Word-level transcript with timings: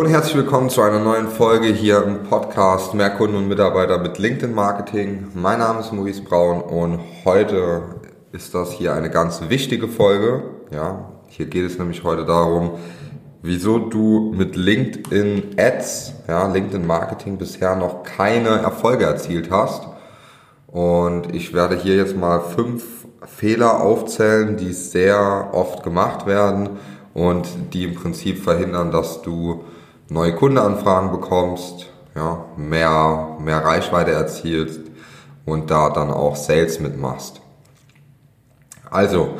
Und 0.00 0.06
herzlich 0.06 0.36
willkommen 0.36 0.70
zu 0.70 0.80
einer 0.80 1.00
neuen 1.00 1.26
Folge 1.26 1.66
hier 1.66 2.04
im 2.04 2.22
Podcast 2.22 2.94
Mehr 2.94 3.10
Kunden 3.10 3.34
und 3.34 3.48
Mitarbeiter 3.48 3.98
mit 3.98 4.16
LinkedIn 4.16 4.54
Marketing. 4.54 5.26
Mein 5.34 5.58
Name 5.58 5.80
ist 5.80 5.92
Maurice 5.92 6.22
Braun 6.22 6.60
und 6.60 7.00
heute 7.24 7.82
ist 8.30 8.54
das 8.54 8.70
hier 8.70 8.94
eine 8.94 9.10
ganz 9.10 9.48
wichtige 9.48 9.88
Folge. 9.88 10.44
Ja, 10.70 11.14
hier 11.26 11.46
geht 11.46 11.64
es 11.64 11.80
nämlich 11.80 12.04
heute 12.04 12.24
darum, 12.24 12.78
wieso 13.42 13.80
du 13.80 14.32
mit 14.36 14.54
LinkedIn 14.54 15.56
Ads, 15.58 16.12
ja, 16.28 16.46
LinkedIn 16.46 16.86
Marketing 16.86 17.36
bisher 17.36 17.74
noch 17.74 18.04
keine 18.04 18.50
Erfolge 18.50 19.04
erzielt 19.04 19.50
hast. 19.50 19.88
Und 20.68 21.34
ich 21.34 21.54
werde 21.54 21.74
hier 21.74 21.96
jetzt 21.96 22.16
mal 22.16 22.38
fünf 22.38 22.84
Fehler 23.26 23.80
aufzählen, 23.80 24.56
die 24.56 24.72
sehr 24.74 25.48
oft 25.52 25.82
gemacht 25.82 26.24
werden 26.24 26.78
und 27.14 27.48
die 27.72 27.82
im 27.82 27.96
Prinzip 27.96 28.44
verhindern, 28.44 28.92
dass 28.92 29.22
du 29.22 29.64
neue 30.08 30.34
Kundenanfragen 30.34 31.10
bekommst, 31.10 31.86
ja, 32.14 32.44
mehr, 32.56 33.36
mehr 33.40 33.64
Reichweite 33.64 34.12
erzielst 34.12 34.80
und 35.44 35.70
da 35.70 35.90
dann 35.90 36.10
auch 36.10 36.36
Sales 36.36 36.80
mitmachst. 36.80 37.40
Also, 38.90 39.34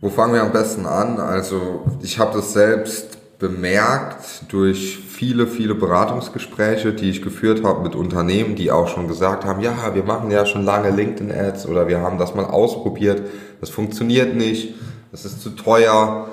wo 0.00 0.10
fangen 0.10 0.34
wir 0.34 0.42
am 0.42 0.52
besten 0.52 0.86
an? 0.86 1.18
Also, 1.18 1.84
ich 2.02 2.18
habe 2.18 2.36
das 2.36 2.52
selbst 2.52 3.18
bemerkt 3.38 4.52
durch 4.52 4.98
viele, 4.98 5.46
viele 5.46 5.74
Beratungsgespräche, 5.74 6.92
die 6.92 7.10
ich 7.10 7.22
geführt 7.22 7.62
habe 7.64 7.82
mit 7.82 7.94
Unternehmen, 7.94 8.56
die 8.56 8.72
auch 8.72 8.88
schon 8.88 9.06
gesagt 9.06 9.44
haben, 9.44 9.60
ja, 9.60 9.94
wir 9.94 10.02
machen 10.02 10.30
ja 10.30 10.44
schon 10.44 10.64
lange 10.64 10.90
LinkedIn-Ads 10.90 11.66
oder 11.66 11.86
wir 11.86 12.00
haben 12.00 12.18
das 12.18 12.34
mal 12.34 12.44
ausprobiert, 12.44 13.22
das 13.60 13.70
funktioniert 13.70 14.34
nicht, 14.34 14.74
das 15.12 15.24
ist 15.24 15.40
zu 15.40 15.50
teuer 15.50 16.28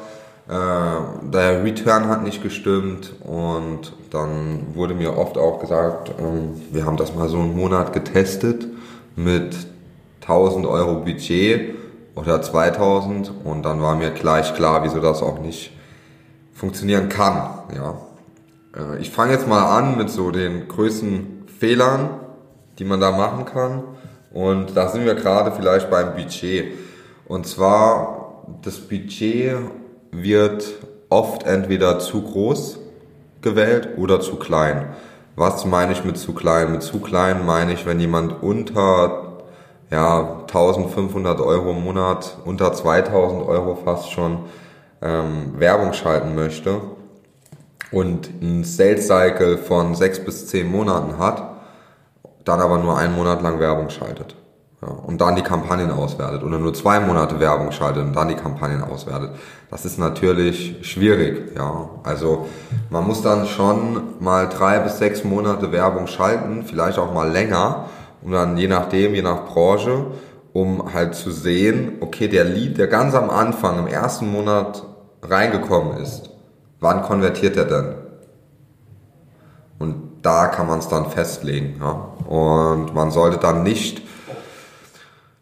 der 0.47 1.63
Return 1.63 2.07
hat 2.07 2.23
nicht 2.23 2.43
gestimmt 2.43 3.13
und 3.23 3.93
dann 4.11 4.75
wurde 4.75 4.93
mir 4.93 5.17
oft 5.17 5.39
auch 5.39 5.59
gesagt, 5.59 6.11
ähm, 6.19 6.61
wir 6.71 6.85
haben 6.85 6.97
das 6.97 7.15
mal 7.15 7.27
so 7.29 7.39
einen 7.39 7.55
Monat 7.55 7.93
getestet 7.93 8.67
mit 9.15 9.55
1000 10.21 10.67
Euro 10.67 10.99
Budget 10.99 11.75
oder 12.15 12.41
2000 12.41 13.31
und 13.43 13.63
dann 13.63 13.81
war 13.81 13.95
mir 13.95 14.11
gleich 14.11 14.53
klar, 14.53 14.83
wieso 14.83 14.99
das 14.99 15.23
auch 15.23 15.39
nicht 15.39 15.71
funktionieren 16.53 17.09
kann. 17.09 17.49
Ja. 17.75 17.97
Äh, 18.75 18.99
ich 18.99 19.09
fange 19.09 19.33
jetzt 19.33 19.47
mal 19.47 19.77
an 19.77 19.97
mit 19.97 20.11
so 20.11 20.29
den 20.29 20.67
größten 20.67 21.47
Fehlern, 21.59 22.09
die 22.77 22.85
man 22.85 22.99
da 22.99 23.11
machen 23.11 23.45
kann 23.45 23.83
und 24.31 24.77
da 24.77 24.89
sind 24.89 25.05
wir 25.05 25.15
gerade 25.15 25.51
vielleicht 25.51 25.89
beim 25.89 26.13
Budget. 26.13 26.73
Und 27.27 27.47
zwar 27.47 28.43
das 28.61 28.77
Budget 28.77 29.57
wird 30.21 30.65
oft 31.09 31.43
entweder 31.43 31.99
zu 31.99 32.21
groß 32.21 32.79
gewählt 33.41 33.89
oder 33.97 34.21
zu 34.21 34.37
klein. 34.37 34.95
Was 35.35 35.65
meine 35.65 35.91
ich 35.91 36.03
mit 36.03 36.17
zu 36.17 36.33
klein? 36.33 36.71
Mit 36.71 36.83
zu 36.83 36.99
klein 36.99 37.45
meine 37.45 37.73
ich, 37.73 37.85
wenn 37.85 37.99
jemand 37.99 38.41
unter 38.41 39.25
ja, 39.91 40.41
1500 40.41 41.39
Euro 41.41 41.71
im 41.71 41.83
Monat, 41.83 42.37
unter 42.45 42.73
2000 42.73 43.43
Euro 43.43 43.75
fast 43.75 44.11
schon 44.11 44.39
ähm, 45.01 45.53
Werbung 45.57 45.93
schalten 45.93 46.35
möchte 46.35 46.81
und 47.91 48.29
ein 48.41 48.63
Sales 48.63 49.07
Cycle 49.07 49.57
von 49.57 49.95
sechs 49.95 50.19
bis 50.23 50.47
zehn 50.47 50.71
Monaten 50.71 51.17
hat, 51.19 51.43
dann 52.43 52.61
aber 52.61 52.77
nur 52.77 52.97
einen 52.97 53.15
Monat 53.15 53.41
lang 53.41 53.59
Werbung 53.59 53.89
schaltet. 53.89 54.35
Ja, 54.81 54.89
und 54.89 55.19
dann 55.21 55.35
die 55.35 55.41
Kampagnen 55.41 55.91
auswertet 55.91 56.43
oder 56.43 56.57
nur 56.59 56.73
zwei 56.73 56.99
Monate 56.99 57.39
Werbung 57.39 57.71
schaltet 57.71 58.03
und 58.03 58.15
dann 58.15 58.27
die 58.27 58.35
Kampagnen 58.35 58.83
auswertet. 58.83 59.31
Das 59.75 59.83
ist 59.83 59.99
natürlich 59.99 60.77
schwierig. 60.87 61.53
Ja, 61.53 61.89
also 62.03 62.47
man 62.89 63.05
muss 63.05 63.21
dann 63.21 63.45
schon 63.45 64.21
mal 64.21 64.47
drei 64.47 64.79
bis 64.79 64.99
sechs 64.99 65.25
Monate 65.25 65.73
Werbung 65.73 66.07
schalten, 66.07 66.63
vielleicht 66.65 66.97
auch 66.97 67.13
mal 67.13 67.29
länger, 67.29 67.89
und 68.21 68.31
dann 68.31 68.55
je 68.55 68.69
nachdem, 68.69 69.13
je 69.13 69.21
nach 69.21 69.47
Branche, 69.47 70.05
um 70.53 70.93
halt 70.93 71.13
zu 71.13 71.29
sehen, 71.29 71.97
okay, 71.99 72.29
der 72.29 72.45
Lead, 72.45 72.77
der 72.77 72.87
ganz 72.87 73.15
am 73.15 73.29
Anfang 73.29 73.79
im 73.79 73.87
ersten 73.87 74.31
Monat 74.31 74.81
reingekommen 75.21 75.97
ist, 75.97 76.29
wann 76.79 77.01
konvertiert 77.01 77.57
er 77.57 77.65
denn? 77.65 77.95
Und 79.77 79.95
da 80.21 80.47
kann 80.47 80.67
man 80.67 80.79
es 80.79 80.87
dann 80.87 81.09
festlegen. 81.09 81.81
Ja? 81.81 82.13
Und 82.33 82.95
man 82.95 83.11
sollte 83.11 83.39
dann 83.39 83.63
nicht 83.63 84.03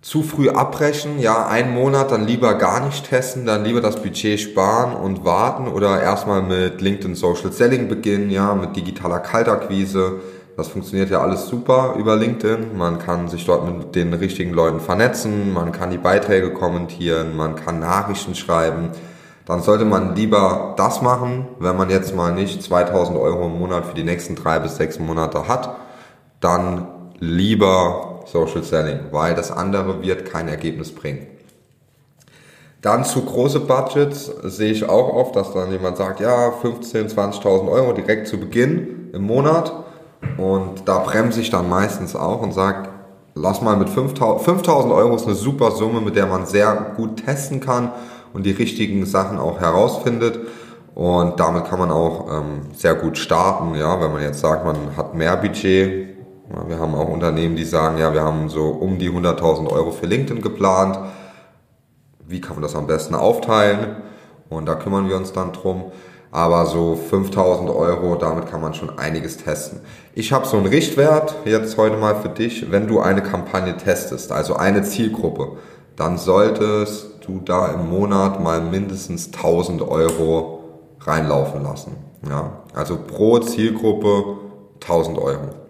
zu 0.03 0.22
früh 0.22 0.50
abbrechen, 0.50 1.18
ja, 1.19 1.47
einen 1.47 1.74
Monat, 1.74 2.12
dann 2.12 2.28
lieber 2.28 2.56
gar 2.56 2.86
nicht 2.86 3.08
testen, 3.08 3.46
dann 3.46 3.64
lieber 3.64 3.80
das 3.80 4.03
Budget 4.03 4.38
sparen 4.38 4.94
und 4.94 5.24
warten 5.24 5.69
oder 5.69 6.02
erstmal 6.02 6.41
mit 6.41 6.81
LinkedIn 6.81 7.16
Social 7.16 7.53
Selling 7.53 7.88
beginnen, 7.88 8.30
ja, 8.30 8.53
mit 8.53 8.75
digitaler 8.75 9.19
Kaltakquise. 9.19 10.19
Das 10.58 10.68
funktioniert 10.68 11.09
ja 11.09 11.22
alles 11.22 11.47
super 11.47 11.96
über 11.97 12.18
LinkedIn. 12.18 12.78
Man 12.78 13.00
kann 13.00 13.30
sich 13.30 13.46
dort 13.46 13.66
mit 13.66 13.96
den 13.96 14.13
richtigen 14.13 14.52
Leuten 14.52 14.81
vernetzen, 14.81 15.53
man 15.53 15.72
kann 15.72 15.90
die 15.90 15.97
Beiträge 15.97 16.52
kommentieren, 16.52 17.38
man 17.38 17.56
kann 17.56 17.80
Nachrichten 17.80 18.36
schreiben. 18.36 18.90
Dann 19.46 19.62
sollte 19.62 19.86
man 19.86 20.16
lieber 20.16 20.74
das 20.75 21.02
machen, 21.02 21.47
wenn 21.59 21.78
man 21.78 21.90
jetzt 21.90 22.13
mal 22.13 22.34
nicht 22.34 22.62
2000 22.62 23.18
Euro 23.18 23.46
im 23.46 23.58
Monat 23.58 23.86
für 23.86 23.96
die 23.96 24.03
nächsten 24.03 24.36
drei 24.36 24.59
bis 24.59 24.75
sechs 24.75 25.00
Monate 25.00 25.47
hat, 25.47 25.78
dann 26.42 26.88
lieber 27.19 28.12
Social 28.26 28.64
Selling, 28.64 29.00
weil 29.12 29.36
das 29.36 29.52
andere 29.52 30.02
wird 30.02 30.26
kein 30.26 30.48
Ergebnis 30.48 30.94
bringen. 30.94 31.28
Dann 32.82 33.06
zu 33.06 33.22
große 33.22 33.62
Budgets 33.62 34.30
sehe 34.44 34.74
ich 34.74 34.90
auch 34.90 35.14
oft, 35.14 35.38
dass 35.38 35.54
dann 35.54 35.72
jemand 35.72 35.96
sagt, 35.96 36.20
ja, 36.20 36.50
15.000, 36.50 37.16
20.000 37.16 37.72
Euro 37.72 37.94
direkt 37.94 38.28
zu 38.28 38.38
Beginn 38.38 39.10
im 39.14 39.24
Monat. 39.24 39.72
Und 40.38 40.84
da 40.86 41.00
bremse 41.00 41.40
ich 41.40 41.50
dann 41.50 41.70
meistens 41.70 42.14
auch 42.14 42.42
und 42.42 42.54
sage, 42.54 42.90
lass 43.36 43.62
mal 43.62 43.78
mit 43.78 43.88
5.000 43.88 44.94
Euro 44.94 45.16
ist 45.16 45.26
eine 45.26 45.36
super 45.36 45.72
Summe, 45.72 46.02
mit 46.02 46.18
der 46.18 46.26
man 46.26 46.46
sehr 46.46 46.94
gut 46.98 47.24
testen 47.26 47.62
kann 47.62 47.92
und 48.34 48.46
die 48.46 48.52
richtigen 48.52 49.06
Sachen 49.06 49.40
auch 49.40 49.62
herausfindet. 49.62 50.40
Und 50.94 51.40
damit 51.40 51.66
kann 51.66 51.80
man 51.80 51.92
auch 51.92 52.28
ähm, 52.30 52.62
sehr 52.76 52.96
gut 52.96 53.18
starten, 53.18 53.76
ja, 53.76 54.00
wenn 54.02 54.12
man 54.12 54.22
jetzt 54.22 54.42
sagt, 54.42 54.66
man 54.66 54.96
hat 54.96 55.16
mehr 55.16 55.38
Budget, 55.38 56.12
wir 56.68 56.80
haben 56.80 56.94
auch 56.96 57.09
Unternehmen, 57.09 57.56
die 57.56 57.66
sagen, 57.66 57.97
ja, 57.97 58.14
wir 58.14 58.22
haben 58.22 58.50
so 58.50 58.68
um 58.68 59.00
die 59.00 59.09
100.000 59.09 59.69
Euro 59.69 59.91
für 59.91 60.06
LinkedIn 60.06 60.41
geplant. 60.41 61.00
Wie 62.25 62.41
kann 62.41 62.56
man 62.56 62.64
das 62.64 62.75
am 62.75 62.88
besten 62.88 63.16
aufteilen? 63.16 63.97
Und 64.50 64.68
da 64.68 64.75
kümmern 64.75 65.09
wir 65.09 65.18
uns 65.18 65.34
dann 65.34 65.52
drum. 65.52 65.92
Aber 66.31 66.66
so 66.66 66.96
5000 66.96 67.69
Euro, 67.69 68.16
damit 68.16 68.47
kann 68.47 68.62
man 68.62 68.74
schon 68.74 68.97
einiges 68.97 69.38
testen. 69.38 69.81
Ich 70.16 70.34
habe 70.34 70.47
so 70.47 70.58
einen 70.58 70.66
Richtwert 70.66 71.36
jetzt 71.46 71.78
heute 71.78 71.97
mal 71.97 72.16
für 72.16 72.30
dich. 72.30 72.72
Wenn 72.72 72.88
du 72.88 73.00
eine 73.00 73.22
Kampagne 73.22 73.78
testest, 73.78 74.31
also 74.31 74.56
eine 74.56 74.81
Zielgruppe, 74.81 75.58
dann 75.96 76.18
solltest 76.18 77.25
du 77.25 77.40
da 77.40 77.68
im 77.68 77.90
Monat 77.90 78.42
mal 78.42 78.62
mindestens 78.62 79.28
1000 79.28 79.84
Euro 79.84 80.63
reinlaufen 81.02 81.63
lassen. 81.63 81.97
Ja, 82.28 82.63
also 82.74 82.97
pro 82.97 83.40
Zielgruppe 83.40 84.38
1000 84.81 85.19
Euro. 85.19 85.62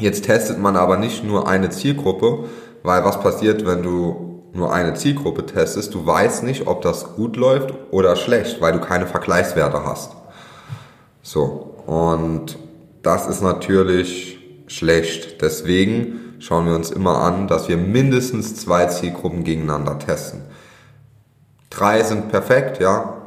Jetzt 0.00 0.24
testet 0.24 0.58
man 0.58 0.76
aber 0.76 0.96
nicht 0.96 1.24
nur 1.24 1.46
eine 1.46 1.68
Zielgruppe, 1.68 2.44
weil 2.82 3.04
was 3.04 3.20
passiert, 3.20 3.66
wenn 3.66 3.82
du 3.82 4.42
nur 4.52 4.72
eine 4.72 4.94
Zielgruppe 4.94 5.44
testest? 5.44 5.94
Du 5.94 6.06
weißt 6.06 6.42
nicht, 6.42 6.66
ob 6.66 6.80
das 6.80 7.14
gut 7.14 7.36
läuft 7.36 7.74
oder 7.90 8.16
schlecht, 8.16 8.60
weil 8.60 8.72
du 8.72 8.80
keine 8.80 9.06
Vergleichswerte 9.06 9.84
hast. 9.84 10.12
So, 11.22 11.74
und 11.86 12.58
das 13.02 13.26
ist 13.26 13.42
natürlich 13.42 14.38
schlecht. 14.66 15.42
Deswegen 15.42 16.36
schauen 16.38 16.66
wir 16.66 16.74
uns 16.74 16.90
immer 16.90 17.20
an, 17.20 17.46
dass 17.46 17.68
wir 17.68 17.76
mindestens 17.76 18.56
zwei 18.56 18.86
Zielgruppen 18.86 19.44
gegeneinander 19.44 19.98
testen. 19.98 20.40
Drei 21.68 22.02
sind 22.02 22.30
perfekt, 22.30 22.80
ja. 22.80 23.18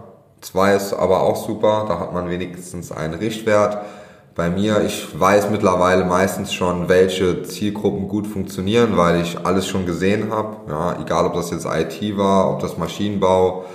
Zwei 0.42 0.76
ist 0.76 0.92
aber 0.92 1.22
auch 1.22 1.48
super, 1.48 1.86
da 1.88 2.00
hat 2.00 2.14
man 2.14 2.30
wenigstens 2.30 2.92
einen 2.92 3.14
Richtwert. 3.14 3.86
Bei 4.36 4.50
mir, 4.50 4.84
ich 4.84 5.08
weiß 5.20 5.52
mittlerweile 5.52 6.06
meistens 6.06 6.56
schon, 6.56 6.90
welche 6.90 7.44
Zielgruppen 7.44 8.08
gut 8.08 8.26
funktionieren, 8.26 8.98
weil 8.98 9.22
ich 9.22 9.38
alles 9.46 9.68
schon 9.68 9.86
gesehen 9.86 10.32
habe. 10.32 10.58
Ja, 10.68 11.00
egal 11.00 11.28
ob 11.28 11.36
das 11.36 11.52
jetzt 11.52 11.68
IT 11.68 12.18
war, 12.18 12.52
ob 12.52 12.60
das 12.60 12.80
Maschinenbau 12.80 13.66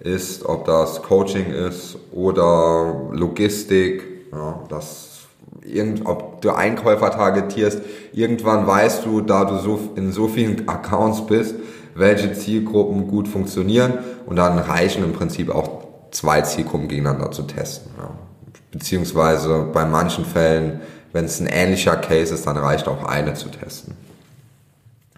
ist, 0.00 0.44
ob 0.44 0.64
das 0.64 1.04
Coaching 1.04 1.52
ist 1.52 1.98
oder 2.10 3.10
Logistik. 3.12 4.02
Ja, 4.32 4.58
das 4.68 5.20
irgend, 5.62 6.04
ob 6.04 6.42
du 6.42 6.50
Einkäufer 6.50 7.12
targetierst, 7.12 7.80
irgendwann 8.12 8.66
weißt 8.66 9.06
du, 9.06 9.20
da 9.20 9.44
du 9.44 9.58
so 9.58 9.78
in 9.94 10.10
so 10.10 10.26
vielen 10.26 10.68
Accounts 10.68 11.26
bist, 11.26 11.54
welche 11.94 12.32
Zielgruppen 12.32 13.06
gut 13.06 13.28
funktionieren 13.28 13.94
und 14.26 14.34
dann 14.34 14.58
reichen 14.58 15.04
im 15.04 15.12
Prinzip 15.12 15.54
auch 15.54 15.84
zwei 16.10 16.40
Zielgruppen 16.40 16.88
gegeneinander 16.88 17.30
zu 17.30 17.42
testen. 17.42 17.92
Ja 17.96 18.27
beziehungsweise 18.70 19.66
bei 19.72 19.84
manchen 19.84 20.24
Fällen, 20.24 20.80
wenn 21.12 21.24
es 21.24 21.40
ein 21.40 21.46
ähnlicher 21.46 21.96
Case 21.96 22.34
ist, 22.34 22.46
dann 22.46 22.56
reicht 22.56 22.88
auch 22.88 23.04
eine 23.04 23.34
zu 23.34 23.48
testen. 23.48 23.96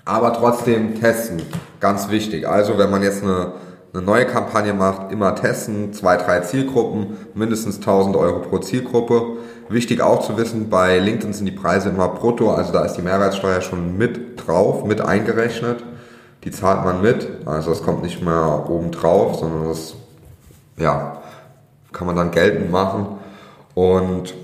Aber 0.05 0.33
trotzdem 0.33 1.01
testen, 1.01 1.43
ganz 1.79 2.09
wichtig. 2.09 2.49
Also 2.49 2.79
wenn 2.79 2.91
man 2.91 3.03
jetzt 3.03 3.23
eine 3.23 3.53
eine 3.93 4.03
neue 4.03 4.27
Kampagne 4.27 4.73
macht, 4.73 5.11
immer 5.11 5.35
testen, 5.35 5.93
zwei, 5.93 6.17
drei 6.17 6.41
Zielgruppen, 6.41 7.17
mindestens 7.35 7.77
1000 7.77 8.17
Euro 8.17 8.41
pro 8.41 8.59
Zielgruppe. 8.59 9.39
Wichtig 9.69 10.01
auch 10.01 10.25
zu 10.25 10.37
wissen, 10.37 10.71
bei 10.71 10.99
LinkedIn 10.99 11.33
sind 11.33 11.47
die 11.47 11.53
Preise 11.53 11.91
immer 11.91 12.09
brutto, 12.09 12.53
also 12.53 12.73
da 12.73 12.85
ist 12.85 12.95
die 12.95 13.03
Mehrwertsteuer 13.03 13.61
schon 13.61 13.97
mit 13.97 14.47
drauf, 14.47 14.85
mit 14.85 15.01
eingerechnet. 15.01 15.85
Die 16.45 16.51
zahlt 16.51 16.85
man 16.85 17.03
mit, 17.03 17.29
also 17.47 17.71
es 17.71 17.83
kommt 17.83 18.03
nicht 18.03 18.23
mehr 18.23 18.65
oben 18.69 18.91
drauf, 18.91 19.39
sondern 19.39 19.69
das, 19.69 19.95
ja, 20.77 21.21
kann 21.93 22.07
man 22.07 22.17
dann 22.17 22.31
geltend 22.31 22.71
machen. 22.71 23.19
Und 23.75 24.35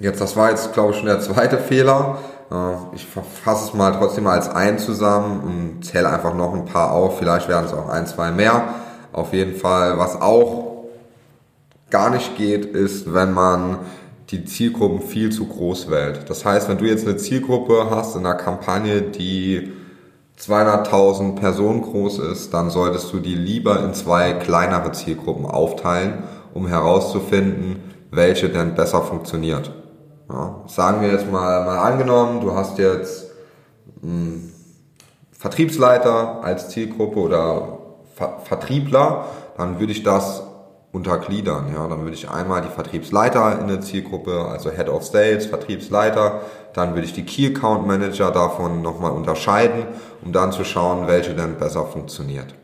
jetzt, 0.00 0.20
das 0.20 0.36
war 0.36 0.50
jetzt, 0.50 0.72
glaube 0.72 0.92
ich, 0.92 0.98
schon 0.98 1.06
der 1.06 1.20
zweite 1.20 1.58
Fehler. 1.58 2.18
Äh, 2.50 2.94
ich 2.94 3.06
fasse 3.06 3.66
es 3.66 3.74
mal 3.74 3.92
trotzdem 3.92 4.26
als 4.26 4.48
ein 4.48 4.78
zusammen 4.78 5.40
und 5.40 5.84
zähle 5.84 6.08
einfach 6.08 6.34
noch 6.34 6.54
ein 6.54 6.64
paar 6.64 6.92
auf. 6.92 7.18
Vielleicht 7.18 7.48
werden 7.48 7.66
es 7.66 7.72
auch 7.72 7.88
ein, 7.88 8.06
zwei 8.06 8.30
mehr. 8.30 8.74
Auf 9.12 9.32
jeden 9.32 9.56
Fall, 9.56 9.98
was 9.98 10.20
auch 10.20 10.84
gar 11.90 12.10
nicht 12.10 12.36
geht, 12.36 12.64
ist, 12.64 13.14
wenn 13.14 13.32
man 13.32 13.78
die 14.30 14.44
Zielgruppen 14.44 15.00
viel 15.00 15.30
zu 15.30 15.46
groß 15.46 15.90
wählt. 15.90 16.28
Das 16.28 16.44
heißt, 16.44 16.68
wenn 16.68 16.78
du 16.78 16.86
jetzt 16.86 17.06
eine 17.06 17.16
Zielgruppe 17.16 17.88
hast 17.90 18.16
in 18.16 18.26
einer 18.26 18.34
Kampagne, 18.34 19.02
die 19.02 19.72
200.000 20.40 21.36
Personen 21.36 21.82
groß 21.82 22.18
ist, 22.18 22.52
dann 22.52 22.70
solltest 22.70 23.12
du 23.12 23.20
die 23.20 23.34
lieber 23.34 23.84
in 23.84 23.94
zwei 23.94 24.32
kleinere 24.32 24.90
Zielgruppen 24.92 25.46
aufteilen, 25.46 26.24
um 26.54 26.66
herauszufinden, 26.66 27.82
welche 28.10 28.48
denn 28.48 28.74
besser 28.74 29.02
funktioniert. 29.02 29.70
Ja, 30.30 30.62
sagen 30.66 31.02
wir 31.02 31.10
jetzt 31.10 31.30
mal, 31.30 31.64
mal 31.64 31.78
angenommen, 31.78 32.40
du 32.40 32.54
hast 32.54 32.78
jetzt 32.78 33.30
einen 34.02 34.52
Vertriebsleiter 35.32 36.42
als 36.42 36.70
Zielgruppe 36.70 37.18
oder 37.18 37.78
Ver 38.14 38.38
Vertriebler, 38.44 39.24
dann 39.56 39.80
würde 39.80 39.92
ich 39.92 40.04
das 40.04 40.44
untergliedern. 40.92 41.66
Ja, 41.74 41.88
dann 41.88 42.02
würde 42.02 42.14
ich 42.14 42.30
einmal 42.30 42.62
die 42.62 42.68
Vertriebsleiter 42.68 43.58
in 43.60 43.66
der 43.66 43.80
Zielgruppe, 43.80 44.46
also 44.48 44.70
Head 44.70 44.88
of 44.88 45.02
Sales, 45.02 45.46
Vertriebsleiter, 45.46 46.42
dann 46.72 46.94
würde 46.94 47.06
ich 47.06 47.12
die 47.12 47.24
Key 47.24 47.48
Account 47.48 47.86
Manager 47.86 48.30
davon 48.30 48.80
nochmal 48.82 49.10
unterscheiden, 49.10 49.86
um 50.24 50.32
dann 50.32 50.52
zu 50.52 50.64
schauen, 50.64 51.08
welche 51.08 51.34
denn 51.34 51.56
besser 51.56 51.84
funktioniert. 51.86 52.54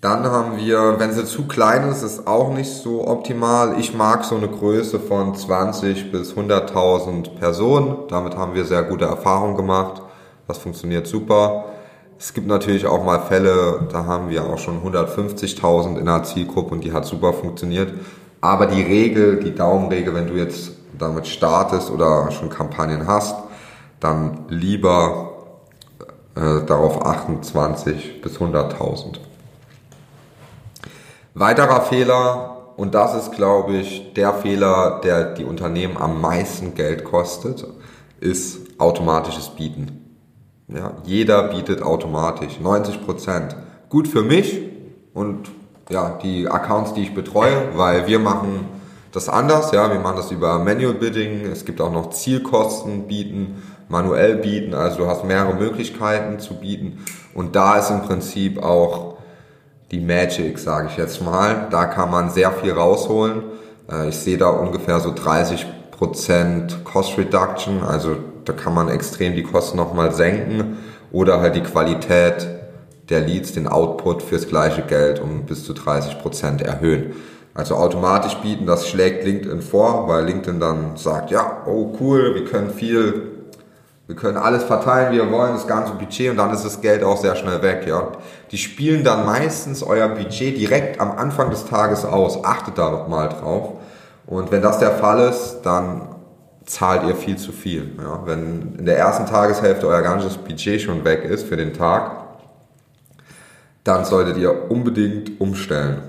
Dann 0.00 0.24
haben 0.24 0.56
wir, 0.56 0.98
wenn 0.98 1.12
sie 1.12 1.26
zu 1.26 1.46
klein 1.46 1.86
ist, 1.90 2.02
ist 2.02 2.26
auch 2.26 2.54
nicht 2.54 2.70
so 2.70 3.06
optimal. 3.06 3.78
Ich 3.78 3.92
mag 3.94 4.24
so 4.24 4.34
eine 4.34 4.48
Größe 4.48 4.98
von 4.98 5.34
20 5.34 6.10
bis 6.10 6.32
100.000 6.32 7.38
Personen. 7.38 8.08
Damit 8.08 8.34
haben 8.34 8.54
wir 8.54 8.64
sehr 8.64 8.82
gute 8.84 9.04
Erfahrungen 9.04 9.56
gemacht. 9.56 10.00
Das 10.48 10.56
funktioniert 10.56 11.06
super. 11.06 11.66
Es 12.18 12.32
gibt 12.32 12.46
natürlich 12.46 12.86
auch 12.86 13.04
mal 13.04 13.20
Fälle, 13.20 13.88
da 13.92 14.06
haben 14.06 14.30
wir 14.30 14.44
auch 14.44 14.58
schon 14.58 14.82
150.000 14.82 15.98
in 15.98 16.08
einer 16.08 16.22
Zielgruppe 16.22 16.74
und 16.74 16.84
die 16.84 16.92
hat 16.92 17.04
super 17.04 17.34
funktioniert. 17.34 17.92
Aber 18.40 18.66
die 18.66 18.82
Regel, 18.82 19.40
die 19.40 19.54
Daumenregel, 19.54 20.14
wenn 20.14 20.26
du 20.26 20.34
jetzt 20.34 20.72
damit 20.98 21.26
startest 21.26 21.90
oder 21.90 22.30
schon 22.30 22.48
Kampagnen 22.48 23.06
hast, 23.06 23.36
dann 24.00 24.46
lieber 24.48 25.30
äh, 26.34 26.64
darauf 26.66 27.04
achten, 27.04 27.42
20 27.42 28.22
bis 28.22 28.38
100.000. 28.38 29.29
Weiterer 31.34 31.82
Fehler, 31.82 32.74
und 32.76 32.94
das 32.94 33.14
ist, 33.14 33.32
glaube 33.32 33.74
ich, 33.74 34.14
der 34.14 34.32
Fehler, 34.34 35.00
der 35.04 35.34
die 35.34 35.44
Unternehmen 35.44 35.96
am 35.96 36.20
meisten 36.20 36.74
Geld 36.74 37.04
kostet, 37.04 37.66
ist 38.20 38.58
automatisches 38.78 39.50
Bieten. 39.50 40.18
Ja, 40.68 40.94
jeder 41.04 41.44
bietet 41.44 41.82
automatisch, 41.82 42.60
90 42.60 43.04
Prozent. 43.04 43.56
Gut 43.88 44.08
für 44.08 44.22
mich 44.22 44.60
und 45.14 45.50
ja, 45.88 46.18
die 46.22 46.48
Accounts, 46.48 46.94
die 46.94 47.02
ich 47.02 47.14
betreue, 47.14 47.76
weil 47.76 48.06
wir 48.06 48.18
machen 48.18 48.68
das 49.12 49.28
anders, 49.28 49.72
ja, 49.72 49.92
wir 49.92 49.98
machen 49.98 50.16
das 50.16 50.30
über 50.30 50.58
Manual 50.58 50.94
Bidding, 50.94 51.46
es 51.46 51.64
gibt 51.64 51.80
auch 51.80 51.92
noch 51.92 52.10
Zielkosten 52.10 53.08
bieten, 53.08 53.62
manuell 53.88 54.36
bieten, 54.36 54.72
also 54.72 54.98
du 54.98 55.06
hast 55.08 55.24
mehrere 55.24 55.54
Möglichkeiten 55.54 56.38
zu 56.38 56.54
bieten 56.54 57.04
und 57.34 57.56
da 57.56 57.76
ist 57.76 57.90
im 57.90 58.02
Prinzip 58.02 58.62
auch 58.62 59.09
die 59.90 60.00
Magic, 60.00 60.58
sage 60.58 60.88
ich 60.90 60.96
jetzt 60.96 61.22
mal. 61.22 61.68
Da 61.70 61.86
kann 61.86 62.10
man 62.10 62.30
sehr 62.30 62.52
viel 62.52 62.72
rausholen. 62.72 63.42
Äh, 63.90 64.08
ich 64.08 64.16
sehe 64.16 64.38
da 64.38 64.48
ungefähr 64.48 65.00
so 65.00 65.10
30% 65.10 66.84
Cost 66.84 67.18
Reduction, 67.18 67.82
also 67.82 68.16
da 68.44 68.52
kann 68.52 68.74
man 68.74 68.88
extrem 68.88 69.34
die 69.34 69.42
Kosten 69.42 69.76
nochmal 69.76 70.12
senken 70.12 70.78
oder 71.12 71.40
halt 71.40 71.56
die 71.56 71.62
Qualität 71.62 72.46
der 73.10 73.20
Leads, 73.20 73.52
den 73.52 73.66
Output 73.66 74.22
fürs 74.22 74.48
gleiche 74.48 74.82
Geld 74.82 75.20
um 75.20 75.44
bis 75.44 75.64
zu 75.64 75.72
30% 75.72 76.62
erhöhen. 76.62 77.14
Also 77.52 77.74
automatisch 77.74 78.34
bieten, 78.36 78.64
das 78.66 78.88
schlägt 78.88 79.24
LinkedIn 79.24 79.60
vor, 79.60 80.08
weil 80.08 80.24
LinkedIn 80.24 80.60
dann 80.60 80.96
sagt, 80.96 81.32
ja, 81.32 81.62
oh 81.66 81.96
cool, 82.00 82.34
wir 82.34 82.44
können 82.44 82.70
viel 82.70 83.29
wir 84.10 84.16
können 84.16 84.38
alles 84.38 84.64
verteilen, 84.64 85.12
wie 85.12 85.18
wir 85.18 85.30
wollen, 85.30 85.52
das 85.52 85.68
ganze 85.68 85.92
Budget 85.92 86.32
und 86.32 86.36
dann 86.36 86.52
ist 86.52 86.64
das 86.64 86.80
Geld 86.80 87.04
auch 87.04 87.16
sehr 87.16 87.36
schnell 87.36 87.62
weg. 87.62 87.86
Ja. 87.86 88.08
Die 88.50 88.58
spielen 88.58 89.04
dann 89.04 89.24
meistens 89.24 89.84
euer 89.84 90.08
Budget 90.08 90.58
direkt 90.58 91.00
am 91.00 91.12
Anfang 91.12 91.48
des 91.50 91.64
Tages 91.66 92.04
aus. 92.04 92.44
Achtet 92.44 92.76
da 92.76 92.90
doch 92.90 93.06
mal 93.06 93.28
drauf. 93.28 93.74
Und 94.26 94.50
wenn 94.50 94.62
das 94.62 94.80
der 94.80 94.90
Fall 94.90 95.30
ist, 95.30 95.60
dann 95.62 96.08
zahlt 96.64 97.04
ihr 97.04 97.14
viel 97.14 97.36
zu 97.36 97.52
viel. 97.52 97.96
Ja. 98.02 98.22
Wenn 98.24 98.74
in 98.78 98.84
der 98.84 98.98
ersten 98.98 99.26
Tageshälfte 99.26 99.86
euer 99.86 100.02
ganzes 100.02 100.38
Budget 100.38 100.80
schon 100.80 101.04
weg 101.04 101.22
ist 101.22 101.46
für 101.46 101.56
den 101.56 101.72
Tag, 101.72 102.10
dann 103.84 104.04
solltet 104.04 104.38
ihr 104.38 104.72
unbedingt 104.72 105.40
umstellen. 105.40 106.02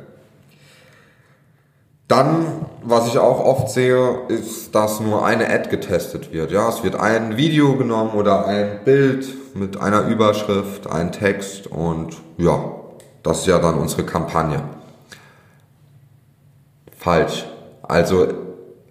Dann, 2.08 2.66
was 2.84 3.08
ich 3.08 3.18
auch 3.18 3.44
oft 3.46 3.70
sehe, 3.70 4.22
ist, 4.28 4.74
dass 4.74 5.00
nur 5.00 5.26
eine 5.26 5.50
Ad 5.50 5.70
getestet 5.70 6.34
wird. 6.34 6.52
Ja, 6.52 6.70
es 6.70 6.84
wird 6.84 6.96
ein 6.96 7.38
Video 7.38 7.76
genommen 7.76 8.12
oder 8.12 8.46
ein 8.48 8.82
Bild 8.84 9.28
mit 9.56 9.80
einer 9.80 10.08
Überschrift, 10.08 10.90
ein 10.90 11.12
Text 11.12 11.68
und 11.68 12.18
ja, 12.38 12.60
das 13.24 13.40
ist 13.40 13.48
ja 13.48 13.60
dann 13.60 13.76
unsere 13.76 14.04
Kampagne. 14.04 14.64
Falsch. 16.98 17.46
Also 17.84 18.28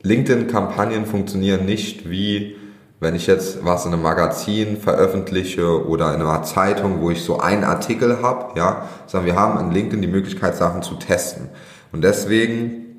LinkedIn-Kampagnen 0.03 1.07
funktionieren 1.07 1.65
nicht 1.65 2.09
wie 2.09 2.57
wenn 3.01 3.15
ich 3.15 3.27
jetzt 3.27 3.65
was 3.65 3.87
in 3.87 3.95
einem 3.95 4.03
Magazin 4.03 4.77
veröffentliche 4.77 5.87
oder 5.87 6.15
in 6.15 6.21
einer 6.21 6.43
Zeitung, 6.43 7.01
wo 7.01 7.11
ich 7.11 7.23
so 7.23 7.41
einen 7.41 7.65
Artikel 7.65 8.21
habe, 8.23 8.59
ja, 8.59 8.89
sondern 9.07 9.27
wir 9.27 9.41
haben 9.41 9.59
in 9.59 9.73
LinkedIn 9.73 10.03
die 10.03 10.09
Möglichkeit, 10.09 10.55
Sachen 10.55 10.83
zu 10.83 10.97
testen. 10.97 11.49
Und 11.93 12.05
deswegen 12.05 12.90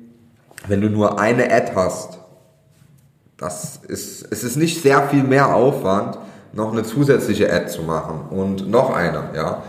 wenn 0.68 0.80
du 0.80 0.88
nur 0.88 1.18
eine 1.18 1.52
Ad 1.52 1.72
hast, 1.74 2.18
das 3.36 3.80
ist, 3.88 4.26
es 4.30 4.44
ist 4.44 4.56
nicht 4.56 4.82
sehr 4.82 5.08
viel 5.08 5.24
mehr 5.24 5.54
Aufwand, 5.54 6.18
noch 6.52 6.72
eine 6.72 6.84
zusätzliche 6.84 7.52
Ad 7.52 7.66
zu 7.68 7.82
machen 7.82 8.26
und 8.30 8.70
noch 8.70 8.94
eine, 8.94 9.30
ja. 9.34 9.62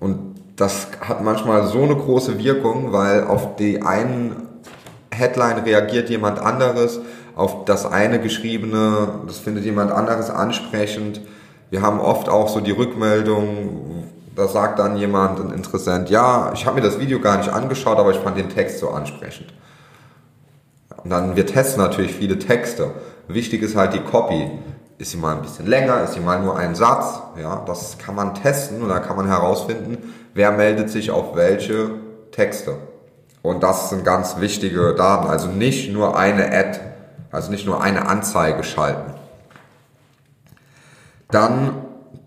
Und 0.00 0.34
das 0.56 0.88
hat 1.00 1.22
manchmal 1.22 1.66
so 1.66 1.82
eine 1.82 1.96
große 1.96 2.38
Wirkung, 2.38 2.92
weil 2.92 3.24
auf 3.24 3.56
die 3.56 3.82
einen 3.82 4.48
Headline 5.10 5.58
reagiert 5.58 6.10
jemand 6.10 6.38
anderes, 6.38 7.00
auf 7.36 7.64
das 7.64 7.86
eine 7.86 8.20
geschriebene, 8.20 9.20
das 9.26 9.38
findet 9.38 9.64
jemand 9.64 9.90
anderes 9.90 10.30
ansprechend. 10.30 11.20
Wir 11.70 11.82
haben 11.82 12.00
oft 12.00 12.28
auch 12.28 12.48
so 12.48 12.60
die 12.60 12.70
Rückmeldung, 12.70 14.08
da 14.36 14.48
sagt 14.48 14.78
dann 14.78 14.96
jemand, 14.96 15.40
ein 15.40 15.50
Interessent, 15.50 16.10
ja, 16.10 16.52
ich 16.54 16.66
habe 16.66 16.76
mir 16.76 16.82
das 16.82 17.00
Video 17.00 17.20
gar 17.20 17.38
nicht 17.38 17.48
angeschaut, 17.50 17.98
aber 17.98 18.10
ich 18.10 18.18
fand 18.18 18.36
den 18.36 18.48
Text 18.48 18.78
so 18.78 18.90
ansprechend. 18.90 19.52
Und 21.04 21.10
dann, 21.10 21.36
wir 21.36 21.46
testen 21.46 21.82
natürlich 21.82 22.14
viele 22.14 22.38
Texte. 22.38 22.90
Wichtig 23.28 23.62
ist 23.62 23.76
halt 23.76 23.92
die 23.94 24.00
Copy. 24.00 24.50
Ist 24.96 25.10
sie 25.10 25.16
mal 25.16 25.36
ein 25.36 25.42
bisschen 25.42 25.66
länger, 25.66 26.02
ist 26.02 26.14
sie 26.14 26.20
mal 26.20 26.40
nur 26.40 26.56
ein 26.56 26.74
Satz? 26.74 27.20
Ja, 27.40 27.62
das 27.66 27.98
kann 27.98 28.14
man 28.14 28.34
testen 28.34 28.80
und 28.80 28.88
dann 28.88 29.02
kann 29.02 29.16
man 29.16 29.26
herausfinden, 29.26 30.14
wer 30.34 30.52
meldet 30.52 30.88
sich 30.88 31.10
auf 31.10 31.34
welche 31.34 31.90
Texte. 32.30 32.76
Und 33.42 33.62
das 33.62 33.90
sind 33.90 34.04
ganz 34.04 34.40
wichtige 34.40 34.94
Daten. 34.94 35.26
Also 35.26 35.48
nicht 35.48 35.92
nur 35.92 36.16
eine 36.16 36.46
Ad, 36.46 36.80
also 37.30 37.50
nicht 37.50 37.66
nur 37.66 37.82
eine 37.82 38.06
Anzeige 38.06 38.64
schalten. 38.64 39.12
Dann 41.30 41.84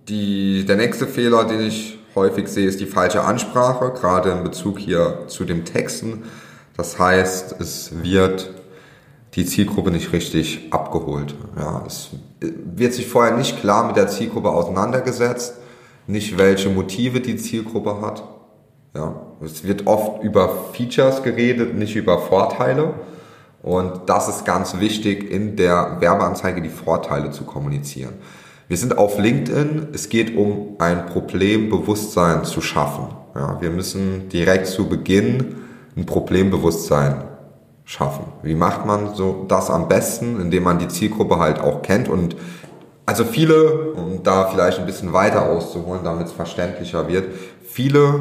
die, 0.07 0.65
der 0.65 0.75
nächste 0.75 1.07
Fehler, 1.07 1.45
den 1.45 1.61
ich 1.61 1.97
häufig 2.15 2.47
sehe, 2.49 2.67
ist 2.67 2.79
die 2.79 2.85
falsche 2.85 3.23
Ansprache, 3.23 3.91
gerade 3.91 4.31
in 4.31 4.43
Bezug 4.43 4.77
hier 4.77 5.23
zu 5.27 5.45
dem 5.45 5.65
Texten. 5.65 6.23
Das 6.75 6.99
heißt, 6.99 7.55
es 7.59 8.03
wird 8.03 8.51
die 9.33 9.45
Zielgruppe 9.45 9.91
nicht 9.91 10.13
richtig 10.13 10.67
abgeholt. 10.71 11.35
Ja, 11.57 11.83
es 11.85 12.09
wird 12.41 12.93
sich 12.93 13.07
vorher 13.07 13.35
nicht 13.35 13.59
klar 13.59 13.87
mit 13.87 13.95
der 13.95 14.07
Zielgruppe 14.07 14.49
auseinandergesetzt, 14.49 15.55
nicht 16.07 16.37
welche 16.37 16.69
Motive 16.69 17.19
die 17.19 17.35
Zielgruppe 17.37 18.01
hat. 18.01 18.23
Ja, 18.95 19.21
es 19.43 19.63
wird 19.63 19.85
oft 19.85 20.23
über 20.23 20.49
Features 20.73 21.21
geredet, 21.23 21.75
nicht 21.75 21.95
über 21.95 22.19
Vorteile. 22.19 22.93
Und 23.61 24.01
das 24.07 24.29
ist 24.29 24.45
ganz 24.45 24.79
wichtig, 24.79 25.29
in 25.29 25.55
der 25.55 25.97
Werbeanzeige 25.99 26.61
die 26.61 26.69
Vorteile 26.69 27.31
zu 27.31 27.43
kommunizieren. 27.43 28.13
Wir 28.67 28.77
sind 28.77 28.97
auf 28.97 29.17
LinkedIn. 29.17 29.89
Es 29.93 30.09
geht 30.09 30.35
um 30.35 30.75
ein 30.79 31.05
Problembewusstsein 31.05 32.43
zu 32.43 32.61
schaffen. 32.61 33.07
Ja, 33.35 33.61
wir 33.61 33.69
müssen 33.69 34.29
direkt 34.29 34.67
zu 34.67 34.89
Beginn 34.89 35.57
ein 35.95 36.05
Problembewusstsein 36.05 37.23
schaffen. 37.87 38.25
Wie 38.43 38.53
macht 38.53 38.85
man 38.85 39.15
so 39.15 39.45
das 39.47 39.69
am 39.71 39.87
besten, 39.87 40.41
indem 40.41 40.63
man 40.63 40.77
die 40.77 40.89
Zielgruppe 40.89 41.39
halt 41.39 41.59
auch 41.61 41.81
kennt 41.81 42.09
und 42.09 42.35
also 43.05 43.23
viele, 43.23 43.93
um 43.93 44.21
da 44.23 44.47
vielleicht 44.47 44.79
ein 44.79 44.85
bisschen 44.85 45.13
weiter 45.13 45.43
auszuholen, 45.49 46.03
damit 46.03 46.27
es 46.27 46.33
verständlicher 46.33 47.07
wird, 47.07 47.33
viele 47.63 48.19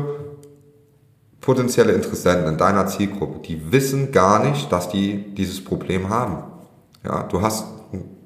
potenzielle 1.40 1.92
Interessenten 1.92 2.46
in 2.46 2.56
deiner 2.56 2.86
Zielgruppe, 2.86 3.40
die 3.40 3.72
wissen 3.72 4.12
gar 4.12 4.38
nicht, 4.38 4.70
dass 4.70 4.88
die 4.88 5.34
dieses 5.34 5.64
Problem 5.64 6.10
haben. 6.10 6.44
Ja, 7.04 7.24
du 7.24 7.42
hast 7.42 7.66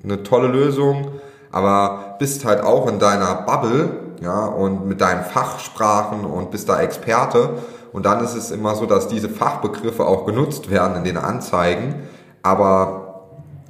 eine 0.05 0.23
tolle 0.23 0.49
Lösung, 0.49 1.13
aber 1.51 2.17
bist 2.19 2.45
halt 2.45 2.63
auch 2.63 2.87
in 2.87 2.99
deiner 2.99 3.35
Bubble, 3.47 3.89
ja, 4.21 4.45
und 4.45 4.87
mit 4.87 5.01
deinen 5.01 5.25
Fachsprachen 5.25 6.27
und 6.27 6.51
bist 6.51 6.69
da 6.69 6.83
Experte. 6.83 7.55
Und 7.93 8.07
dann 8.07 8.23
ist 8.25 8.35
es 8.35 8.51
immer 8.51 8.75
so, 8.75 8.87
dass 8.87 9.09
diese 9.09 9.29
Fachbegriffe 9.29 10.07
auch 10.07 10.27
genutzt 10.27 10.71
werden 10.71 10.97
in 10.97 11.05
den 11.05 11.17
Anzeigen, 11.17 11.95
aber 12.43 13.27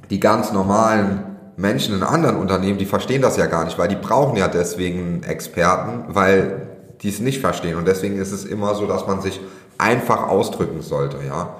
die 0.09 0.19
ganz 0.19 0.51
normalen 0.51 1.23
Menschen 1.57 1.95
in 1.95 2.03
anderen 2.03 2.37
Unternehmen, 2.37 2.77
die 2.77 2.85
verstehen 2.85 3.21
das 3.21 3.37
ja 3.37 3.45
gar 3.47 3.65
nicht, 3.65 3.77
weil 3.77 3.87
die 3.87 3.95
brauchen 3.95 4.37
ja 4.37 4.47
deswegen 4.47 5.23
Experten, 5.23 6.05
weil 6.09 6.67
die 7.01 7.09
es 7.09 7.19
nicht 7.19 7.39
verstehen. 7.39 7.77
Und 7.77 7.87
deswegen 7.87 8.19
ist 8.19 8.31
es 8.31 8.45
immer 8.45 8.75
so, 8.75 8.85
dass 8.85 9.07
man 9.07 9.21
sich 9.21 9.39
einfach 9.77 10.27
ausdrücken 10.27 10.81
sollte, 10.81 11.17
ja. 11.25 11.55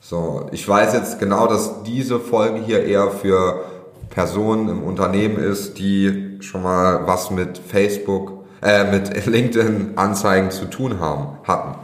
So, 0.00 0.46
ich 0.52 0.66
weiß 0.66 0.94
jetzt 0.94 1.18
genau, 1.18 1.48
dass 1.48 1.82
diese 1.82 2.20
Folge 2.20 2.60
hier 2.60 2.84
eher 2.84 3.10
für 3.10 3.64
Personen 4.10 4.68
im 4.68 4.84
Unternehmen 4.84 5.38
ist, 5.38 5.78
die 5.78 6.38
schon 6.40 6.62
mal 6.62 7.06
was 7.06 7.30
mit 7.30 7.58
Facebook, 7.58 8.44
äh, 8.62 8.84
mit 8.90 9.26
LinkedIn-Anzeigen 9.26 10.50
zu 10.50 10.66
tun 10.66 11.00
haben, 11.00 11.38
hatten. 11.44 11.78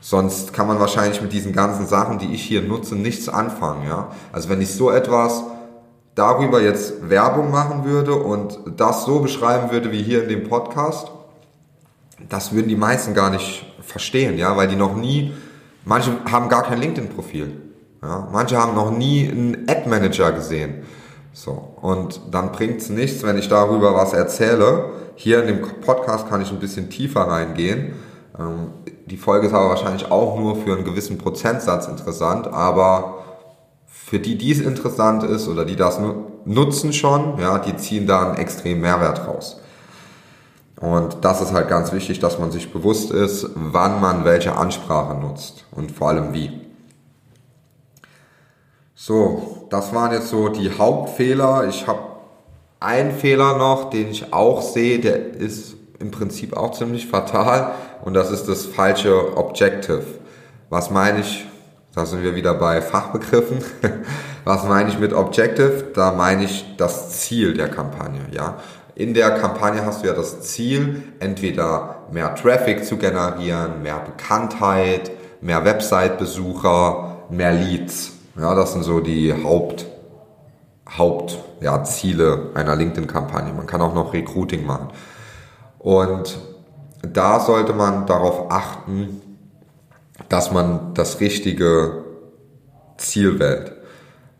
Sonst 0.00 0.52
kann 0.52 0.66
man 0.66 0.78
wahrscheinlich 0.78 1.20
mit 1.20 1.32
diesen 1.32 1.52
ganzen 1.52 1.86
Sachen, 1.86 2.18
die 2.18 2.32
ich 2.32 2.42
hier 2.42 2.62
nutze, 2.62 2.94
nichts 2.94 3.28
anfangen, 3.28 3.86
ja. 3.88 4.10
Also 4.32 4.48
wenn 4.48 4.60
ich 4.60 4.72
so 4.74 4.90
etwas 4.90 5.42
darüber 6.14 6.60
jetzt 6.60 7.08
Werbung 7.08 7.50
machen 7.50 7.84
würde 7.84 8.14
und 8.14 8.58
das 8.76 9.04
so 9.04 9.20
beschreiben 9.20 9.70
würde 9.70 9.92
wie 9.92 10.02
hier 10.02 10.22
in 10.22 10.28
dem 10.28 10.48
Podcast, 10.48 11.10
das 12.28 12.52
würden 12.52 12.68
die 12.68 12.76
meisten 12.76 13.14
gar 13.14 13.30
nicht 13.30 13.66
verstehen, 13.80 14.38
ja, 14.38 14.56
weil 14.56 14.68
die 14.68 14.76
noch 14.76 14.96
nie, 14.96 15.32
manche 15.84 16.12
haben 16.30 16.48
gar 16.48 16.62
kein 16.62 16.80
LinkedIn-Profil, 16.80 17.60
ja, 18.02 18.28
manche 18.32 18.56
haben 18.56 18.74
noch 18.74 18.90
nie 18.90 19.28
einen 19.28 19.68
Ad-Manager 19.68 20.32
gesehen, 20.32 20.84
so, 21.36 21.76
und 21.82 22.18
dann 22.30 22.50
bringt 22.50 22.80
es 22.80 22.88
nichts, 22.88 23.22
wenn 23.22 23.36
ich 23.36 23.48
darüber 23.50 23.94
was 23.94 24.14
erzähle. 24.14 24.86
Hier 25.16 25.42
in 25.42 25.48
dem 25.48 25.80
Podcast 25.82 26.30
kann 26.30 26.40
ich 26.40 26.50
ein 26.50 26.58
bisschen 26.58 26.88
tiefer 26.88 27.28
reingehen. 27.28 27.92
Ähm, 28.38 28.68
die 29.06 29.16
Folge 29.16 29.46
ist 29.46 29.52
aber 29.52 29.68
wahrscheinlich 29.68 30.10
auch 30.10 30.38
nur 30.38 30.56
für 30.56 30.74
einen 30.74 30.84
gewissen 30.84 31.18
Prozentsatz 31.18 31.86
interessant, 31.86 32.48
aber 32.48 33.24
für 33.86 34.18
die, 34.18 34.36
die 34.36 34.52
es 34.52 34.60
interessant 34.60 35.22
ist 35.22 35.48
oder 35.48 35.64
die 35.64 35.76
das 35.76 36.00
nutzen 36.44 36.92
schon, 36.92 37.38
ja, 37.38 37.58
die 37.58 37.76
ziehen 37.76 38.06
da 38.06 38.28
einen 38.28 38.36
extremen 38.36 38.80
Mehrwert 38.80 39.26
raus. 39.26 39.60
Und 40.80 41.18
das 41.22 41.40
ist 41.40 41.52
halt 41.52 41.68
ganz 41.68 41.92
wichtig, 41.92 42.18
dass 42.18 42.38
man 42.38 42.50
sich 42.50 42.72
bewusst 42.72 43.10
ist, 43.10 43.48
wann 43.54 44.00
man 44.00 44.24
welche 44.24 44.56
Ansprache 44.56 45.14
nutzt 45.14 45.64
und 45.70 45.90
vor 45.90 46.10
allem 46.10 46.34
wie. 46.34 46.60
So, 48.94 49.66
das 49.70 49.94
waren 49.94 50.12
jetzt 50.12 50.28
so 50.28 50.48
die 50.48 50.70
Hauptfehler. 50.76 51.66
Ich 51.68 51.86
habe 51.86 52.00
einen 52.80 53.12
Fehler 53.12 53.56
noch, 53.56 53.90
den 53.90 54.10
ich 54.10 54.32
auch 54.32 54.62
sehe, 54.62 54.98
der 54.98 55.34
ist 55.34 55.76
im 55.98 56.10
Prinzip 56.10 56.56
auch 56.56 56.72
ziemlich 56.72 57.06
fatal 57.06 57.72
und 58.04 58.14
das 58.14 58.30
ist 58.30 58.48
das 58.48 58.66
falsche 58.66 59.36
Objective. 59.36 60.04
Was 60.70 60.90
meine 60.90 61.20
ich? 61.20 61.46
Da 61.94 62.04
sind 62.04 62.22
wir 62.22 62.34
wieder 62.34 62.54
bei 62.54 62.82
Fachbegriffen. 62.82 63.58
Was 64.44 64.64
meine 64.64 64.90
ich 64.90 64.98
mit 64.98 65.14
Objective? 65.14 65.86
Da 65.94 66.12
meine 66.12 66.44
ich 66.44 66.76
das 66.76 67.20
Ziel 67.20 67.54
der 67.54 67.68
Kampagne, 67.68 68.20
ja. 68.32 68.58
In 68.94 69.14
der 69.14 69.30
Kampagne 69.32 69.84
hast 69.84 70.02
du 70.02 70.08
ja 70.08 70.12
das 70.12 70.40
Ziel, 70.42 71.02
entweder 71.20 72.02
mehr 72.12 72.34
Traffic 72.34 72.84
zu 72.84 72.96
generieren, 72.96 73.82
mehr 73.82 73.98
Bekanntheit, 73.98 75.10
mehr 75.40 75.64
Website-Besucher, 75.64 77.24
mehr 77.30 77.52
Leads. 77.52 78.12
Ja, 78.38 78.54
das 78.54 78.72
sind 78.72 78.84
so 78.84 79.00
die 79.00 79.32
Haupt, 79.32 79.86
Haupt, 80.98 81.38
ja, 81.60 81.82
einer 82.54 82.76
LinkedIn-Kampagne. 82.76 83.52
Man 83.54 83.66
kann 83.66 83.80
auch 83.80 83.94
noch 83.94 84.12
Recruiting 84.12 84.66
machen. 84.66 84.88
Und 85.78 86.38
da 87.02 87.40
sollte 87.40 87.72
man 87.72 88.06
darauf 88.06 88.50
achten, 88.50 89.20
dass 90.28 90.52
man 90.52 90.94
das 90.94 91.20
richtige 91.20 92.04
Ziel 92.96 93.38
wählt. 93.38 93.72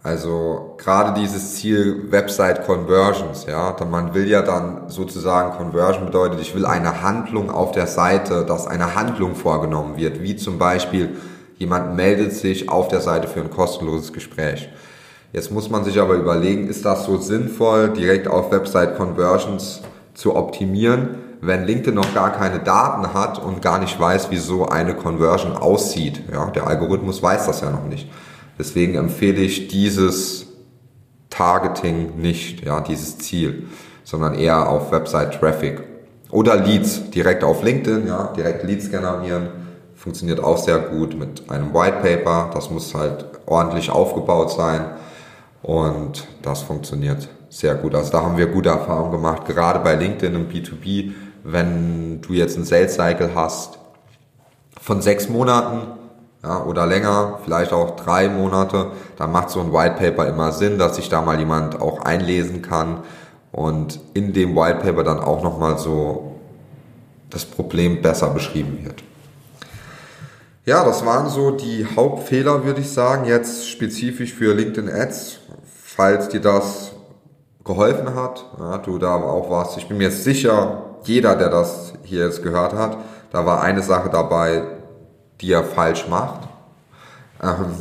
Also 0.03 0.77
gerade 0.79 1.21
dieses 1.21 1.57
Ziel 1.57 2.13
Website 2.13 2.65
Conversions, 2.65 3.47
ja, 3.47 3.75
man 3.91 4.15
will 4.15 4.29
ja 4.29 4.43
dann 4.43 4.89
sozusagen 4.89 5.57
Conversion 5.57 6.07
bedeutet, 6.07 6.41
ich 6.41 6.55
will 6.55 6.65
eine 6.65 7.03
Handlung 7.03 7.51
auf 7.51 7.73
der 7.73 7.89
Seite, 7.89 8.45
dass 8.47 8.69
eine 8.69 8.95
Handlung 8.95 9.35
vorgenommen 9.35 9.97
wird, 9.97 10.23
wie 10.23 10.37
zum 10.37 10.59
Beispiel 10.59 11.17
jemand 11.57 11.97
meldet 11.97 12.33
sich 12.35 12.69
auf 12.69 12.87
der 12.87 13.01
Seite 13.01 13.27
für 13.27 13.41
ein 13.41 13.51
kostenloses 13.51 14.13
Gespräch. 14.13 14.69
Jetzt 15.33 15.51
muss 15.51 15.71
man 15.71 15.83
sich 15.83 16.01
aber 16.01 16.15
überlegen, 16.15 16.69
ist 16.69 16.85
das 16.85 17.05
so 17.05 17.17
sinnvoll, 17.17 17.89
direkt 17.89 18.29
auf 18.29 18.53
Website 18.53 18.97
Conversions 18.97 19.83
zu 20.15 20.37
optimieren? 20.37 21.26
Wenn 21.47 21.65
LinkedIn 21.65 21.95
noch 21.95 22.15
gar 22.15 22.33
keine 22.33 22.61
Daten 22.61 23.15
hat 23.15 23.43
und 23.43 23.63
gar 23.63 23.79
nicht 23.79 23.99
weiß, 23.99 24.31
wie 24.31 24.37
so 24.37 24.67
eine 24.67 24.95
Conversion 24.95 25.57
aussieht. 25.57 26.23
Ja, 26.33 26.47
der 26.47 26.67
Algorithmus 26.67 27.23
weiß 27.23 27.47
das 27.47 27.61
ja 27.61 27.71
noch 27.71 27.85
nicht. 27.85 28.09
Deswegen 28.59 28.95
empfehle 28.95 29.41
ich 29.41 29.69
dieses 29.69 30.47
Targeting 31.31 32.17
nicht, 32.17 32.65
ja, 32.65 32.81
dieses 32.81 33.19
Ziel, 33.19 33.69
sondern 34.05 34.35
eher 34.35 34.69
auf 34.69 34.91
Website 34.93 35.39
Traffic 35.39 35.83
oder 36.31 36.57
Leads 36.57 37.11
direkt 37.11 37.45
auf 37.45 37.63
LinkedIn, 37.63 38.07
ja, 38.07 38.33
direkt 38.37 38.65
Leads 38.65 38.91
generieren. 38.91 39.49
Funktioniert 39.95 40.43
auch 40.43 40.59
sehr 40.59 40.79
gut 40.79 41.19
mit 41.19 41.51
einem 41.51 41.75
White 41.75 41.99
Paper. 42.03 42.51
Das 42.55 42.71
muss 42.71 42.95
halt 42.95 43.27
ordentlich 43.47 43.91
aufgebaut 43.91 44.51
sein 44.51 44.87
und 45.63 46.27
das 46.43 46.63
funktioniert 46.63 47.29
sehr 47.49 47.75
gut. 47.75 47.95
Also 47.95 48.13
da 48.13 48.23
haben 48.23 48.37
wir 48.37 48.47
gute 48.47 48.69
Erfahrungen 48.69 49.13
gemacht, 49.13 49.47
gerade 49.47 49.81
bei 49.81 49.95
LinkedIn 49.95 50.35
im 50.35 50.49
B2B 50.49 51.13
wenn 51.49 52.21
du 52.23 52.33
jetzt 52.33 52.57
einen 52.57 52.65
Sales 52.65 52.95
Cycle 52.95 53.31
hast 53.35 53.79
von 54.81 55.01
sechs 55.01 55.29
Monaten 55.29 55.83
ja, 56.43 56.65
oder 56.65 56.87
länger, 56.87 57.39
vielleicht 57.45 57.73
auch 57.73 57.97
drei 57.97 58.29
Monate, 58.29 58.91
dann 59.17 59.31
macht 59.31 59.51
so 59.51 59.61
ein 59.61 59.73
White 59.73 59.97
Paper 59.97 60.27
immer 60.27 60.53
Sinn, 60.53 60.79
dass 60.79 60.97
sich 60.97 61.09
da 61.09 61.23
mal 61.23 61.39
jemand 61.39 61.81
auch 61.81 62.01
einlesen 62.01 62.63
kann 62.63 63.05
und 63.53 64.01
in 64.15 64.33
dem 64.33 64.57
White 64.57 64.81
Paper 64.81 65.05
dann 65.05 65.21
auch 65.21 65.43
nochmal 65.43 65.79
so 65.79 66.33
das 67.31 67.45
Problem 67.45 68.03
besser 68.03 68.31
beschrieben 68.31 68.81
wird. 68.85 69.03
Ja, 70.65 70.85
das 70.85 71.07
waren 71.07 71.31
so 71.31 71.53
die 71.53 71.87
Hauptfehler, 71.95 72.65
würde 72.65 72.81
ich 72.81 72.91
sagen, 72.91 73.25
jetzt 73.25 73.69
spezifisch 73.69 74.35
für 74.35 74.53
LinkedIn 74.53 74.91
Ads. 74.91 75.39
Falls 75.65 76.29
dir 76.29 76.41
das 76.41 76.93
geholfen 77.65 78.15
hat, 78.17 78.45
ja, 78.59 78.79
du 78.79 78.99
da 78.99 79.15
auch 79.15 79.49
warst, 79.49 79.79
ich 79.79 79.87
bin 79.87 79.99
mir 79.99 80.05
jetzt 80.05 80.25
sicher, 80.25 80.86
jeder, 81.07 81.37
der 81.37 81.49
das 81.49 81.95
hier 82.05 82.25
jetzt 82.25 82.43
gehört 82.43 82.73
hat, 82.73 82.99
da 83.33 83.45
war 83.47 83.63
eine 83.63 83.83
Sache 83.83 84.09
dabei, 84.11 84.63
die 85.41 85.53
er 85.53 85.65
falsch 85.65 86.07
macht. 86.09 86.49
Ähm, 87.43 87.75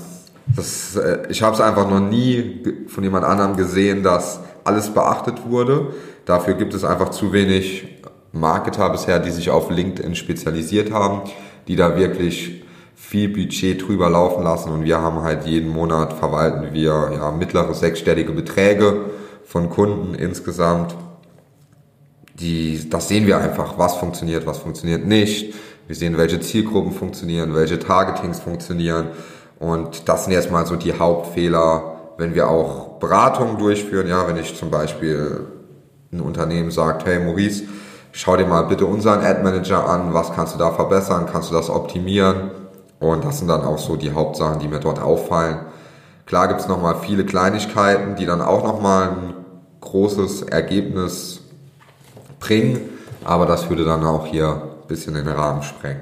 das, 0.55 0.95
äh, 0.95 1.19
ich 1.29 1.41
habe 1.41 1.55
es 1.55 1.61
einfach 1.61 1.89
noch 1.89 1.99
nie 1.99 2.63
von 2.87 3.03
jemand 3.03 3.25
anderem 3.25 3.55
gesehen, 3.55 4.03
dass 4.03 4.39
alles 4.63 4.89
beachtet 4.89 5.49
wurde. 5.49 5.93
Dafür 6.25 6.55
gibt 6.55 6.73
es 6.73 6.83
einfach 6.83 7.09
zu 7.09 7.33
wenig 7.33 7.87
Marketer 8.31 8.89
bisher, 8.89 9.19
die 9.19 9.31
sich 9.31 9.49
auf 9.49 9.69
LinkedIn 9.69 10.15
spezialisiert 10.15 10.91
haben, 10.91 11.21
die 11.67 11.75
da 11.75 11.95
wirklich 11.95 12.63
viel 12.95 13.29
Budget 13.29 13.87
drüber 13.87 14.09
laufen 14.09 14.43
lassen 14.43 14.71
und 14.71 14.83
wir 14.83 14.99
haben 14.99 15.21
halt 15.21 15.45
jeden 15.45 15.69
Monat 15.69 16.13
verwalten 16.13 16.73
wir 16.73 17.11
ja 17.13 17.31
mittlere 17.31 17.73
sechsstellige 17.73 18.31
Beträge 18.31 19.05
von 19.45 19.69
Kunden 19.69 20.15
insgesamt 20.15 20.95
die, 22.39 22.89
das 22.89 23.07
sehen 23.07 23.27
wir 23.27 23.37
einfach, 23.37 23.77
was 23.77 23.95
funktioniert, 23.95 24.45
was 24.45 24.59
funktioniert 24.59 25.05
nicht. 25.05 25.53
Wir 25.87 25.95
sehen, 25.95 26.17
welche 26.17 26.39
Zielgruppen 26.39 26.91
funktionieren, 26.91 27.55
welche 27.55 27.79
Targetings 27.79 28.39
funktionieren. 28.39 29.07
Und 29.59 30.09
das 30.09 30.25
sind 30.25 30.33
jetzt 30.33 30.51
mal 30.51 30.65
so 30.65 30.75
die 30.75 30.93
Hauptfehler, 30.93 31.95
wenn 32.17 32.35
wir 32.35 32.49
auch 32.49 32.99
Beratungen 32.99 33.57
durchführen. 33.57 34.07
Ja, 34.07 34.27
wenn 34.27 34.37
ich 34.37 34.55
zum 34.55 34.69
Beispiel 34.69 35.47
ein 36.11 36.21
Unternehmen 36.21 36.71
sagt, 36.71 37.05
hey 37.05 37.19
Maurice, 37.19 37.63
schau 38.11 38.35
dir 38.35 38.45
mal 38.45 38.63
bitte 38.63 38.85
unseren 38.85 39.23
Ad 39.23 39.43
Manager 39.43 39.87
an, 39.87 40.13
was 40.13 40.33
kannst 40.33 40.55
du 40.55 40.59
da 40.59 40.71
verbessern, 40.71 41.27
kannst 41.31 41.51
du 41.51 41.55
das 41.55 41.69
optimieren? 41.69 42.51
Und 42.99 43.23
das 43.23 43.39
sind 43.39 43.47
dann 43.47 43.61
auch 43.61 43.77
so 43.77 43.95
die 43.95 44.11
Hauptsachen, 44.11 44.59
die 44.59 44.67
mir 44.67 44.79
dort 44.79 44.99
auffallen. 44.99 45.59
Klar 46.25 46.47
gibt's 46.47 46.67
nochmal 46.67 46.95
viele 47.01 47.25
Kleinigkeiten, 47.25 48.15
die 48.15 48.25
dann 48.25 48.41
auch 48.41 48.63
nochmal 48.63 49.09
ein 49.09 49.33
großes 49.81 50.43
Ergebnis 50.43 51.44
bringen, 52.39 52.89
aber 53.23 53.45
das 53.45 53.69
würde 53.69 53.85
dann 53.85 54.03
auch 54.03 54.25
hier 54.25 54.47
ein 54.83 54.87
bisschen 54.87 55.15
in 55.15 55.25
den 55.25 55.35
Rahmen 55.35 55.63
sprengen. 55.63 56.01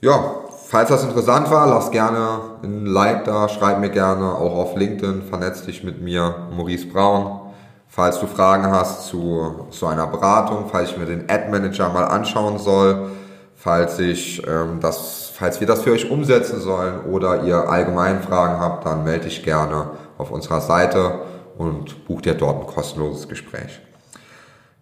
Ja, 0.00 0.34
falls 0.68 0.90
das 0.90 1.02
interessant 1.02 1.50
war, 1.50 1.66
lass 1.66 1.90
gerne 1.90 2.40
ein 2.62 2.86
Like 2.86 3.24
da, 3.24 3.48
schreib 3.48 3.80
mir 3.80 3.90
gerne 3.90 4.34
auch 4.34 4.54
auf 4.54 4.76
LinkedIn, 4.76 5.22
vernetz 5.28 5.64
dich 5.64 5.82
mit 5.82 6.00
mir, 6.00 6.48
Maurice 6.54 6.86
Braun. 6.86 7.40
Falls 7.88 8.20
du 8.20 8.26
Fragen 8.26 8.70
hast 8.70 9.08
zu, 9.08 9.66
zu 9.70 9.86
einer 9.86 10.06
Beratung, 10.06 10.66
falls 10.70 10.90
ich 10.90 10.98
mir 10.98 11.06
den 11.06 11.28
Ad 11.28 11.50
Manager 11.50 11.88
mal 11.88 12.04
anschauen 12.04 12.58
soll, 12.58 13.10
falls 13.56 13.98
ich 13.98 14.46
ähm, 14.46 14.78
das, 14.80 15.32
falls 15.34 15.58
wir 15.58 15.66
das 15.66 15.82
für 15.82 15.92
euch 15.92 16.08
umsetzen 16.10 16.60
sollen 16.60 17.00
oder 17.06 17.42
ihr 17.42 17.68
allgemein 17.68 18.22
Fragen 18.22 18.60
habt, 18.60 18.86
dann 18.86 19.04
melde 19.04 19.24
dich 19.24 19.42
gerne 19.42 19.90
auf 20.16 20.30
unserer 20.30 20.60
Seite 20.60 21.20
und 21.56 22.06
buch 22.06 22.20
dir 22.20 22.34
dort 22.34 22.60
ein 22.60 22.66
kostenloses 22.66 23.26
Gespräch. 23.26 23.80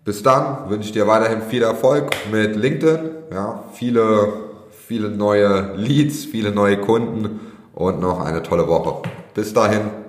Bis 0.07 0.23
dann 0.23 0.71
wünsche 0.71 0.87
ich 0.87 0.93
dir 0.93 1.09
weiterhin 1.09 1.43
viel 1.43 1.65
Erfolg 1.65 2.11
mit 2.31 2.55
LinkedIn, 2.55 3.11
ja, 3.33 3.65
viele, 3.73 4.35
viele 4.71 5.11
neue 5.11 5.75
Leads, 5.75 6.27
viele 6.27 6.53
neue 6.53 6.81
Kunden 6.81 7.41
und 7.75 8.01
noch 8.01 8.25
eine 8.25 8.41
tolle 8.45 8.69
Woche. 8.69 9.03
Bis 9.35 9.53
dahin. 9.53 10.06